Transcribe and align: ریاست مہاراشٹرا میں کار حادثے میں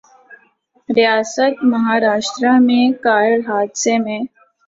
ریاست 0.89 1.53
مہاراشٹرا 1.71 2.53
میں 2.67 2.85
کار 3.03 3.29
حادثے 3.47 3.97
میں 3.97 4.19